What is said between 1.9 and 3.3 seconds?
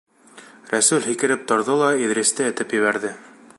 Иҙристе этәп ебәрҙе.